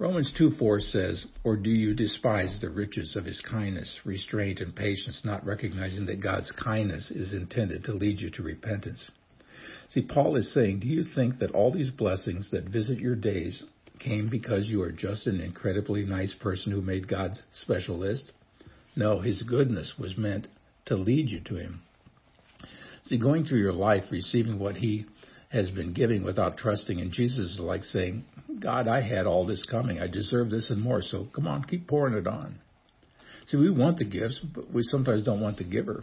Romans 0.00 0.34
2 0.36 0.56
4 0.58 0.80
says, 0.80 1.24
Or 1.44 1.56
do 1.56 1.70
you 1.70 1.94
despise 1.94 2.58
the 2.60 2.70
riches 2.70 3.14
of 3.14 3.24
his 3.24 3.40
kindness, 3.48 4.00
restraint, 4.04 4.58
and 4.58 4.74
patience, 4.74 5.22
not 5.24 5.46
recognizing 5.46 6.06
that 6.06 6.20
God's 6.20 6.50
kindness 6.50 7.12
is 7.12 7.34
intended 7.34 7.84
to 7.84 7.92
lead 7.92 8.20
you 8.20 8.30
to 8.30 8.42
repentance? 8.42 9.08
See, 9.92 10.00
Paul 10.00 10.36
is 10.36 10.54
saying, 10.54 10.80
Do 10.80 10.88
you 10.88 11.04
think 11.04 11.38
that 11.38 11.50
all 11.50 11.70
these 11.70 11.90
blessings 11.90 12.50
that 12.50 12.64
visit 12.64 12.98
your 12.98 13.14
days 13.14 13.62
came 13.98 14.30
because 14.30 14.66
you 14.66 14.80
are 14.80 14.90
just 14.90 15.26
an 15.26 15.38
incredibly 15.38 16.06
nice 16.06 16.34
person 16.40 16.72
who 16.72 16.80
made 16.80 17.06
God's 17.06 17.42
special 17.52 17.98
list? 17.98 18.32
No, 18.96 19.20
his 19.20 19.42
goodness 19.42 19.92
was 19.98 20.16
meant 20.16 20.46
to 20.86 20.96
lead 20.96 21.28
you 21.28 21.40
to 21.40 21.56
him. 21.56 21.82
See, 23.04 23.18
going 23.18 23.44
through 23.44 23.58
your 23.58 23.74
life 23.74 24.04
receiving 24.10 24.58
what 24.58 24.76
he 24.76 25.04
has 25.50 25.68
been 25.68 25.92
giving 25.92 26.24
without 26.24 26.56
trusting 26.56 26.98
in 26.98 27.12
Jesus 27.12 27.52
is 27.52 27.60
like 27.60 27.84
saying, 27.84 28.24
God, 28.60 28.88
I 28.88 29.02
had 29.02 29.26
all 29.26 29.44
this 29.44 29.66
coming. 29.70 30.00
I 30.00 30.06
deserve 30.06 30.48
this 30.48 30.70
and 30.70 30.80
more. 30.80 31.02
So 31.02 31.26
come 31.34 31.46
on, 31.46 31.64
keep 31.64 31.86
pouring 31.86 32.14
it 32.14 32.26
on. 32.26 32.60
See, 33.48 33.58
we 33.58 33.70
want 33.70 33.98
the 33.98 34.06
gifts, 34.06 34.40
but 34.54 34.72
we 34.72 34.82
sometimes 34.84 35.22
don't 35.22 35.42
want 35.42 35.58
the 35.58 35.64
giver. 35.64 36.02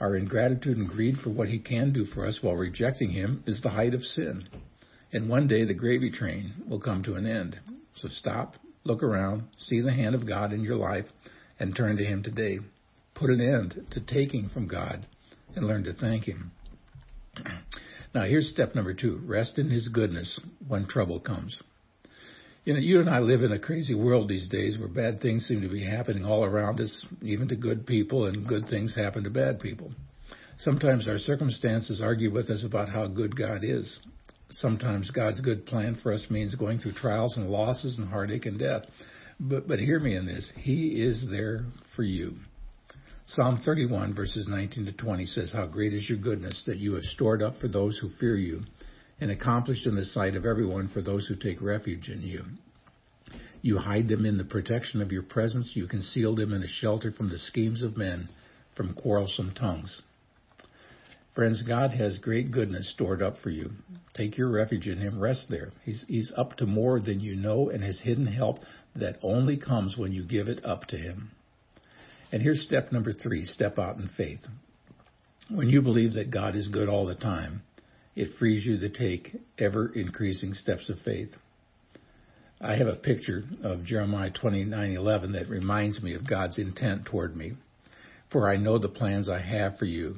Our 0.00 0.16
ingratitude 0.16 0.78
and 0.78 0.88
greed 0.88 1.16
for 1.22 1.30
what 1.30 1.48
he 1.48 1.58
can 1.58 1.92
do 1.92 2.06
for 2.06 2.26
us 2.26 2.38
while 2.42 2.56
rejecting 2.56 3.10
him 3.10 3.44
is 3.46 3.60
the 3.60 3.68
height 3.68 3.94
of 3.94 4.02
sin. 4.02 4.48
And 5.12 5.28
one 5.28 5.46
day 5.46 5.64
the 5.64 5.74
gravy 5.74 6.10
train 6.10 6.54
will 6.68 6.80
come 6.80 7.02
to 7.02 7.14
an 7.14 7.26
end. 7.26 7.60
So 7.96 8.08
stop, 8.08 8.54
look 8.84 9.02
around, 9.02 9.44
see 9.58 9.80
the 9.80 9.92
hand 9.92 10.14
of 10.14 10.26
God 10.26 10.52
in 10.52 10.62
your 10.62 10.76
life, 10.76 11.06
and 11.58 11.76
turn 11.76 11.96
to 11.98 12.04
him 12.04 12.22
today. 12.22 12.60
Put 13.14 13.30
an 13.30 13.40
end 13.40 13.88
to 13.90 14.00
taking 14.00 14.48
from 14.48 14.66
God 14.66 15.06
and 15.54 15.66
learn 15.66 15.84
to 15.84 15.92
thank 15.92 16.24
him. 16.24 16.52
Now, 18.12 18.24
here's 18.24 18.50
step 18.50 18.74
number 18.74 18.92
two 18.92 19.20
rest 19.24 19.58
in 19.58 19.70
His 19.70 19.88
goodness 19.88 20.40
when 20.66 20.88
trouble 20.88 21.20
comes. 21.20 21.56
You 22.64 22.74
know, 22.74 22.78
you 22.80 23.00
and 23.00 23.08
I 23.08 23.20
live 23.20 23.42
in 23.42 23.52
a 23.52 23.58
crazy 23.58 23.94
world 23.94 24.28
these 24.28 24.46
days 24.48 24.78
where 24.78 24.88
bad 24.88 25.22
things 25.22 25.46
seem 25.46 25.62
to 25.62 25.68
be 25.68 25.82
happening 25.82 26.26
all 26.26 26.44
around 26.44 26.78
us, 26.78 27.06
even 27.22 27.48
to 27.48 27.56
good 27.56 27.86
people, 27.86 28.26
and 28.26 28.46
good 28.46 28.66
things 28.68 28.94
happen 28.94 29.24
to 29.24 29.30
bad 29.30 29.60
people. 29.60 29.90
Sometimes 30.58 31.08
our 31.08 31.16
circumstances 31.18 32.02
argue 32.02 32.30
with 32.30 32.50
us 32.50 32.62
about 32.62 32.90
how 32.90 33.06
good 33.06 33.34
God 33.34 33.64
is. 33.64 33.98
Sometimes 34.50 35.10
God's 35.10 35.40
good 35.40 35.64
plan 35.64 35.96
for 36.02 36.12
us 36.12 36.26
means 36.28 36.54
going 36.54 36.78
through 36.78 36.92
trials 36.92 37.38
and 37.38 37.48
losses 37.48 37.96
and 37.96 38.06
heartache 38.06 38.44
and 38.44 38.58
death. 38.58 38.82
But, 39.38 39.66
but 39.66 39.78
hear 39.78 39.98
me 39.98 40.14
in 40.14 40.26
this 40.26 40.52
He 40.56 41.02
is 41.02 41.26
there 41.30 41.64
for 41.96 42.02
you. 42.02 42.34
Psalm 43.24 43.60
31, 43.64 44.12
verses 44.12 44.46
19 44.48 44.84
to 44.84 44.92
20 44.92 45.24
says, 45.24 45.50
How 45.50 45.66
great 45.66 45.94
is 45.94 46.06
your 46.10 46.18
goodness 46.18 46.62
that 46.66 46.76
you 46.76 46.94
have 46.94 47.04
stored 47.04 47.42
up 47.42 47.56
for 47.58 47.68
those 47.68 47.96
who 47.96 48.10
fear 48.20 48.36
you, 48.36 48.60
and 49.20 49.30
accomplished 49.30 49.86
in 49.86 49.94
the 49.94 50.04
sight 50.04 50.34
of 50.36 50.46
everyone 50.46 50.88
for 50.88 51.02
those 51.02 51.26
who 51.26 51.36
take 51.36 51.60
refuge 51.60 52.08
in 52.08 52.22
you. 52.22 52.42
You 53.62 53.78
hide 53.78 54.08
them 54.08 54.24
in 54.24 54.38
the 54.38 54.44
protection 54.44 55.02
of 55.02 55.12
your 55.12 55.22
presence. 55.22 55.72
You 55.74 55.86
conceal 55.86 56.34
them 56.34 56.52
in 56.52 56.62
a 56.62 56.68
shelter 56.68 57.12
from 57.12 57.28
the 57.28 57.38
schemes 57.38 57.82
of 57.82 57.96
men, 57.96 58.28
from 58.74 58.94
quarrelsome 58.94 59.52
tongues. 59.52 60.00
Friends, 61.34 61.62
God 61.62 61.92
has 61.92 62.18
great 62.18 62.50
goodness 62.50 62.90
stored 62.92 63.22
up 63.22 63.34
for 63.42 63.50
you. 63.50 63.70
Take 64.14 64.36
your 64.36 64.50
refuge 64.50 64.88
in 64.88 64.98
Him. 64.98 65.20
Rest 65.20 65.46
there. 65.48 65.70
He's, 65.84 66.04
he's 66.08 66.32
up 66.36 66.56
to 66.56 66.66
more 66.66 66.98
than 66.98 67.20
you 67.20 67.36
know 67.36 67.70
and 67.70 67.84
has 67.84 68.00
hidden 68.00 68.26
help 68.26 68.58
that 68.96 69.18
only 69.22 69.56
comes 69.56 69.96
when 69.96 70.12
you 70.12 70.24
give 70.24 70.48
it 70.48 70.64
up 70.64 70.86
to 70.86 70.96
Him. 70.96 71.30
And 72.32 72.42
here's 72.42 72.62
step 72.62 72.90
number 72.92 73.12
three 73.12 73.44
step 73.44 73.78
out 73.78 73.96
in 73.96 74.10
faith. 74.16 74.40
When 75.50 75.68
you 75.68 75.82
believe 75.82 76.14
that 76.14 76.30
God 76.30 76.56
is 76.56 76.68
good 76.68 76.88
all 76.88 77.06
the 77.06 77.14
time, 77.14 77.62
it 78.16 78.36
frees 78.38 78.66
you 78.66 78.78
to 78.78 78.88
take 78.88 79.36
ever 79.58 79.92
increasing 79.94 80.54
steps 80.54 80.88
of 80.88 80.98
faith. 81.00 81.30
I 82.60 82.76
have 82.76 82.88
a 82.88 82.96
picture 82.96 83.44
of 83.62 83.84
Jeremiah 83.84 84.30
29:11 84.30 85.32
that 85.32 85.48
reminds 85.48 86.02
me 86.02 86.14
of 86.14 86.28
God's 86.28 86.58
intent 86.58 87.06
toward 87.06 87.36
me. 87.36 87.54
For 88.30 88.48
I 88.48 88.56
know 88.56 88.78
the 88.78 88.88
plans 88.88 89.28
I 89.28 89.40
have 89.40 89.78
for 89.78 89.86
you. 89.86 90.16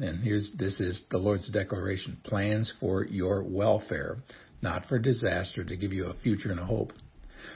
And 0.00 0.20
here's 0.22 0.52
this 0.52 0.80
is 0.80 1.04
the 1.10 1.18
Lord's 1.18 1.48
declaration, 1.48 2.18
plans 2.22 2.72
for 2.78 3.04
your 3.04 3.42
welfare, 3.42 4.18
not 4.62 4.84
for 4.86 4.98
disaster 4.98 5.64
to 5.64 5.76
give 5.76 5.92
you 5.92 6.06
a 6.06 6.14
future 6.14 6.50
and 6.50 6.60
a 6.60 6.64
hope. 6.64 6.92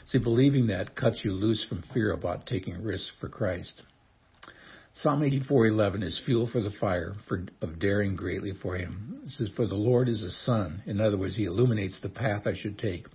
See, 0.05 0.19
believing 0.19 0.69
that 0.69 0.97
cuts 0.97 1.23
you 1.25 1.33
loose 1.33 1.65
from 1.69 1.83
fear 1.95 2.13
about 2.13 2.47
taking 2.47 2.83
risks 2.83 3.13
for 3.21 3.29
Christ. 3.29 3.83
Psalm 4.95 5.23
84:11 5.23 6.03
is 6.03 6.19
fuel 6.27 6.47
for 6.47 6.61
the 6.61 6.71
fire 6.71 7.15
for, 7.27 7.47
of 7.63 7.79
daring 7.79 8.15
greatly 8.15 8.53
for 8.53 8.77
him. 8.77 9.23
It 9.25 9.31
says, 9.31 9.49
"For 9.57 9.67
the 9.67 9.75
Lord 9.75 10.07
is 10.07 10.23
a 10.23 10.31
sun." 10.31 10.83
In 10.85 11.01
other 11.01 11.17
words, 11.17 11.35
He 11.35 11.47
illuminates 11.47 11.99
the 12.01 12.11
path 12.11 12.47
I 12.47 12.53
should 12.53 12.79
take, 12.79 13.07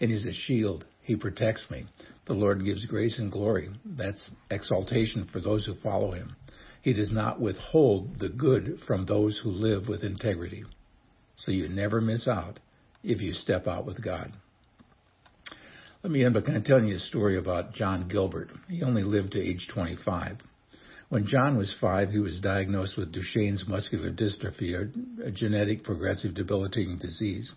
and 0.00 0.10
He's 0.10 0.24
a 0.24 0.32
shield. 0.32 0.86
He 1.02 1.14
protects 1.14 1.70
me. 1.70 1.84
The 2.24 2.32
Lord 2.32 2.64
gives 2.64 2.86
grace 2.86 3.18
and 3.18 3.30
glory. 3.30 3.68
That's 3.84 4.30
exaltation 4.50 5.26
for 5.26 5.40
those 5.40 5.66
who 5.66 5.74
follow 5.74 6.12
Him. 6.12 6.36
He 6.80 6.94
does 6.94 7.12
not 7.12 7.38
withhold 7.38 8.18
the 8.18 8.30
good 8.30 8.80
from 8.86 9.04
those 9.04 9.38
who 9.38 9.50
live 9.50 9.88
with 9.88 10.04
integrity. 10.04 10.64
So 11.34 11.50
you 11.50 11.68
never 11.68 12.00
miss 12.00 12.26
out 12.26 12.60
if 13.04 13.20
you 13.20 13.34
step 13.34 13.66
out 13.66 13.84
with 13.84 14.02
God. 14.02 14.32
Let 16.02 16.12
me 16.12 16.24
end 16.24 16.32
by 16.32 16.40
kind 16.40 16.56
of 16.56 16.64
telling 16.64 16.86
you 16.86 16.96
a 16.96 16.98
story 16.98 17.36
about 17.36 17.74
John 17.74 18.08
Gilbert. 18.08 18.48
He 18.68 18.82
only 18.82 19.02
lived 19.02 19.32
to 19.32 19.40
age 19.40 19.68
25. 19.72 20.38
When 21.08 21.26
John 21.26 21.56
was 21.56 21.74
five, 21.80 22.10
he 22.10 22.18
was 22.18 22.40
diagnosed 22.40 22.96
with 22.96 23.12
Duchenne's 23.12 23.66
muscular 23.68 24.10
dystrophy, 24.10 24.74
a, 25.24 25.30
genetic 25.30 25.84
progressive 25.84 26.34
debilitating 26.34 26.98
disease. 26.98 27.52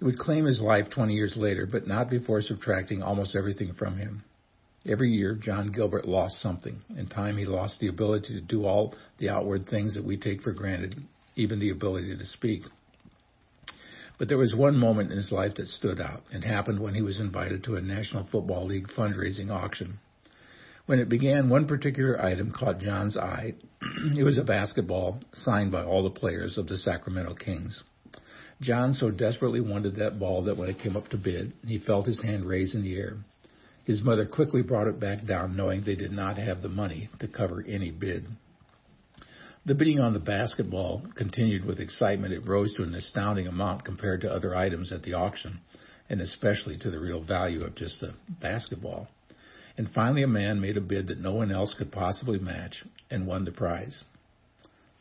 It 0.00 0.04
would 0.04 0.18
claim 0.18 0.44
his 0.44 0.60
life 0.60 0.90
20 0.90 1.14
years 1.14 1.34
later, 1.36 1.66
but 1.66 1.86
not 1.86 2.10
before 2.10 2.42
subtracting 2.42 3.02
almost 3.02 3.34
everything 3.34 3.72
from 3.72 3.96
him. 3.96 4.22
Every 4.86 5.10
year, 5.10 5.34
John 5.34 5.72
Gilbert 5.72 6.06
lost 6.06 6.40
something. 6.40 6.82
In 6.96 7.08
time, 7.08 7.36
he 7.36 7.46
lost 7.46 7.80
the 7.80 7.88
ability 7.88 8.34
to 8.34 8.40
do 8.40 8.64
all 8.64 8.94
the 9.18 9.30
outward 9.30 9.66
things 9.68 9.94
that 9.94 10.04
we 10.04 10.18
take 10.18 10.42
for 10.42 10.52
granted, 10.52 10.94
even 11.36 11.58
the 11.58 11.70
ability 11.70 12.16
to 12.16 12.26
speak. 12.26 12.62
But 14.18 14.28
there 14.28 14.38
was 14.38 14.54
one 14.54 14.76
moment 14.76 15.10
in 15.10 15.16
his 15.16 15.32
life 15.32 15.54
that 15.56 15.68
stood 15.68 16.00
out. 16.00 16.22
It 16.30 16.44
happened 16.44 16.80
when 16.80 16.94
he 16.94 17.02
was 17.02 17.18
invited 17.18 17.64
to 17.64 17.76
a 17.76 17.80
National 17.80 18.26
Football 18.30 18.66
League 18.66 18.88
fundraising 18.88 19.50
auction. 19.50 20.00
When 20.88 21.00
it 21.00 21.10
began, 21.10 21.50
one 21.50 21.68
particular 21.68 22.18
item 22.18 22.50
caught 22.50 22.80
John's 22.80 23.14
eye. 23.14 23.52
it 24.16 24.24
was 24.24 24.38
a 24.38 24.42
basketball 24.42 25.20
signed 25.34 25.70
by 25.70 25.84
all 25.84 26.02
the 26.02 26.18
players 26.18 26.56
of 26.56 26.66
the 26.66 26.78
Sacramento 26.78 27.34
Kings. 27.34 27.84
John 28.62 28.94
so 28.94 29.10
desperately 29.10 29.60
wanted 29.60 29.96
that 29.96 30.18
ball 30.18 30.44
that 30.44 30.56
when 30.56 30.70
it 30.70 30.78
came 30.78 30.96
up 30.96 31.08
to 31.08 31.18
bid, 31.18 31.52
he 31.66 31.78
felt 31.78 32.06
his 32.06 32.22
hand 32.22 32.46
raise 32.46 32.74
in 32.74 32.82
the 32.82 32.96
air. 32.96 33.18
His 33.84 34.02
mother 34.02 34.24
quickly 34.24 34.62
brought 34.62 34.86
it 34.86 34.98
back 34.98 35.26
down, 35.26 35.58
knowing 35.58 35.82
they 35.82 35.94
did 35.94 36.10
not 36.10 36.38
have 36.38 36.62
the 36.62 36.70
money 36.70 37.10
to 37.18 37.28
cover 37.28 37.62
any 37.68 37.90
bid. 37.90 38.24
The 39.66 39.74
bidding 39.74 40.00
on 40.00 40.14
the 40.14 40.20
basketball 40.20 41.02
continued 41.16 41.66
with 41.66 41.80
excitement. 41.80 42.32
It 42.32 42.48
rose 42.48 42.72
to 42.78 42.82
an 42.82 42.94
astounding 42.94 43.46
amount 43.46 43.84
compared 43.84 44.22
to 44.22 44.32
other 44.32 44.54
items 44.54 44.90
at 44.90 45.02
the 45.02 45.12
auction, 45.12 45.60
and 46.08 46.22
especially 46.22 46.78
to 46.78 46.90
the 46.90 46.98
real 46.98 47.22
value 47.22 47.62
of 47.62 47.74
just 47.74 48.00
the 48.00 48.14
basketball. 48.40 49.08
And 49.78 49.88
finally, 49.94 50.22
a 50.22 50.28
man 50.28 50.60
made 50.60 50.76
a 50.76 50.82
bid 50.82 51.06
that 51.06 51.20
no 51.20 51.32
one 51.32 51.50
else 51.50 51.74
could 51.78 51.90
possibly 51.90 52.38
match 52.38 52.84
and 53.10 53.26
won 53.26 53.46
the 53.46 53.52
prize. 53.52 54.02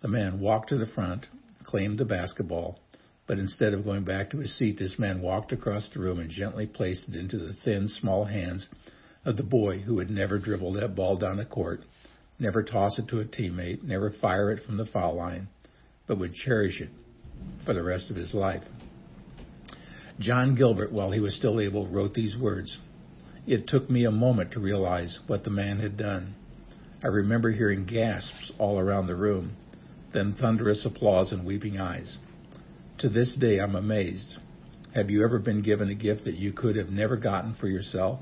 The 0.02 0.08
man 0.08 0.40
walked 0.40 0.70
to 0.70 0.78
the 0.78 0.86
front, 0.86 1.26
claimed 1.66 1.98
the 1.98 2.06
basketball, 2.06 2.80
but 3.28 3.40
instead 3.40 3.74
of 3.74 3.84
going 3.84 4.06
back 4.06 4.30
to 4.30 4.38
his 4.38 4.58
seat, 4.58 4.78
this 4.78 4.98
man 4.98 5.22
walked 5.22 5.52
across 5.52 5.90
the 5.90 6.00
room 6.00 6.20
and 6.20 6.30
gently 6.30 6.66
placed 6.66 7.10
it 7.10 7.16
into 7.16 7.38
the 7.38 7.54
thin, 7.66 7.90
small 7.90 8.24
hands 8.24 8.70
of 9.26 9.36
the 9.36 9.44
boy 9.44 9.80
who 9.80 10.00
had 10.00 10.10
never 10.10 10.40
dribbled 10.40 10.78
that 10.78 10.96
ball 10.96 11.18
down 11.18 11.36
the 11.36 11.46
court 11.46 11.82
never 12.40 12.64
toss 12.64 13.00
it 13.00 13.08
to 13.10 13.20
a 13.20 13.26
teammate, 13.26 13.84
never 13.84 14.12
fire 14.22 14.52
it 14.52 14.64
from 14.64 14.78
the 14.78 14.86
foul 14.86 15.16
line, 15.16 15.48
but 16.08 16.20
would 16.20 16.34
cherish 16.34 16.80
it 16.80 16.90
for 17.66 17.74
the 17.74 17.84
rest 17.84 18.10
of 18.10 18.16
his 18.16 18.34
life. 18.34 18.64
John 20.20 20.56
Gilbert, 20.56 20.92
while 20.92 21.12
he 21.12 21.20
was 21.20 21.36
still 21.36 21.60
able, 21.60 21.88
wrote 21.88 22.14
these 22.14 22.36
words. 22.38 22.78
It 23.48 23.68
took 23.68 23.90
me 23.90 24.06
a 24.06 24.12
moment 24.12 24.52
to 24.52 24.60
realize 24.60 25.20
what 25.26 25.44
the 25.44 25.50
man 25.50 25.80
had 25.80 25.98
done. 25.98 26.36
I 27.04 27.08
remember 27.08 27.52
hearing 27.52 27.86
gasps 27.86 28.52
all 28.60 28.78
around 28.78 29.08
the 29.08 29.16
room, 29.16 29.56
then 30.14 30.36
thunderous 30.40 30.86
applause 30.86 31.32
and 31.32 31.46
weeping 31.46 31.80
eyes. 31.80 32.18
To 33.00 33.10
this 33.10 33.36
day, 33.40 33.60
I'm 33.60 33.76
amazed. 33.76 34.36
Have 34.94 35.10
you 35.10 35.24
ever 35.24 35.40
been 35.40 35.62
given 35.62 35.90
a 35.90 35.96
gift 35.96 36.26
that 36.26 36.36
you 36.36 36.52
could 36.52 36.76
have 36.76 36.90
never 36.90 37.18
gotten 37.18 37.56
for 37.56 37.68
yourself? 37.68 38.20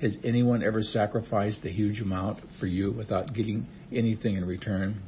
Has 0.00 0.18
anyone 0.24 0.62
ever 0.62 0.82
sacrificed 0.82 1.64
a 1.64 1.70
huge 1.70 2.00
amount 2.00 2.40
for 2.60 2.66
you 2.66 2.92
without 2.92 3.34
getting 3.34 3.66
anything 3.92 4.36
in 4.36 4.44
return? 4.44 5.00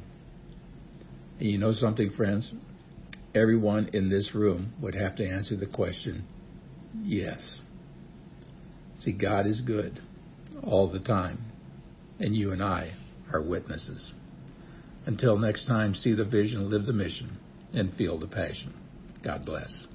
And 1.39 1.49
you 1.49 1.57
know 1.57 1.73
something, 1.73 2.11
friends? 2.15 2.51
everyone 3.35 3.89
in 3.93 4.09
this 4.09 4.31
room 4.33 4.73
would 4.81 4.95
have 4.95 5.15
to 5.15 5.27
answer 5.27 5.55
the 5.55 5.67
question, 5.67 6.25
yes. 7.03 7.59
See, 8.99 9.13
God 9.13 9.45
is 9.45 9.61
good 9.61 9.99
all 10.63 10.91
the 10.91 10.99
time, 10.99 11.39
and 12.19 12.35
you 12.35 12.51
and 12.51 12.61
I 12.61 12.91
are 13.31 13.41
witnesses. 13.41 14.11
Until 15.05 15.37
next 15.37 15.65
time, 15.67 15.93
see 15.93 16.13
the 16.13 16.25
vision, 16.25 16.69
live 16.69 16.85
the 16.85 16.93
mission, 16.93 17.37
and 17.73 17.93
feel 17.93 18.19
the 18.19 18.27
passion. 18.27 18.73
God 19.23 19.45
bless. 19.45 19.85